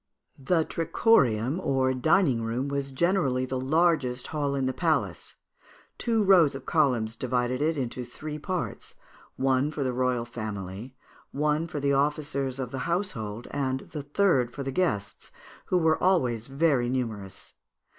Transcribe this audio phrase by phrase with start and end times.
[0.39, 5.35] The trichorium, or dining room, was generally the largest hall in the palace;
[5.99, 8.95] two rows of columns divided it into three parts;
[9.35, 10.95] one for the royal family,
[11.31, 15.31] one for the officers of the household, and the third for the guests,
[15.65, 17.53] who were always very numerous.